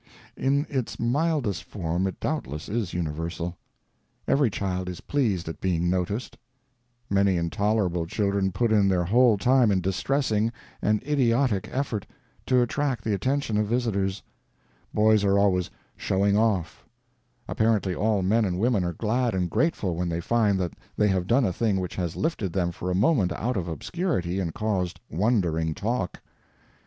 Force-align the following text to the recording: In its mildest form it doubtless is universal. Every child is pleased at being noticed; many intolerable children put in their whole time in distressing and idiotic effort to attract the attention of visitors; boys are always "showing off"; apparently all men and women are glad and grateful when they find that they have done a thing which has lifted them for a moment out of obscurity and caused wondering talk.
In 0.35 0.65
its 0.67 0.99
mildest 0.99 1.63
form 1.63 2.07
it 2.07 2.19
doubtless 2.19 2.67
is 2.67 2.91
universal. 2.91 3.55
Every 4.27 4.49
child 4.49 4.89
is 4.89 5.01
pleased 5.01 5.47
at 5.47 5.61
being 5.61 5.91
noticed; 5.91 6.39
many 7.07 7.37
intolerable 7.37 8.07
children 8.07 8.51
put 8.51 8.71
in 8.71 8.87
their 8.87 9.03
whole 9.03 9.37
time 9.37 9.69
in 9.71 9.79
distressing 9.79 10.51
and 10.81 11.03
idiotic 11.03 11.69
effort 11.71 12.07
to 12.47 12.63
attract 12.63 13.03
the 13.03 13.13
attention 13.13 13.57
of 13.57 13.67
visitors; 13.67 14.23
boys 14.91 15.23
are 15.23 15.37
always 15.37 15.69
"showing 15.95 16.35
off"; 16.35 16.83
apparently 17.47 17.93
all 17.93 18.23
men 18.23 18.43
and 18.43 18.57
women 18.57 18.83
are 18.83 18.93
glad 18.93 19.35
and 19.35 19.51
grateful 19.51 19.95
when 19.95 20.09
they 20.09 20.19
find 20.19 20.59
that 20.59 20.73
they 20.97 21.09
have 21.09 21.27
done 21.27 21.45
a 21.45 21.53
thing 21.53 21.79
which 21.79 21.95
has 21.95 22.15
lifted 22.15 22.53
them 22.53 22.71
for 22.71 22.89
a 22.89 22.95
moment 22.95 23.31
out 23.33 23.55
of 23.55 23.67
obscurity 23.67 24.39
and 24.39 24.55
caused 24.55 24.99
wondering 25.11 25.75
talk. 25.75 26.23